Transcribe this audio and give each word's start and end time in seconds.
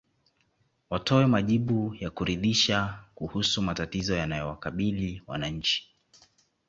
Watoe 0.89 1.25
majibu 1.25 1.95
ya 1.99 2.09
kuridhisha 2.09 2.99
kuhusu 3.15 3.61
matatizo 3.61 4.15
yanayowakabili 4.15 5.21
wananchi 5.27 5.89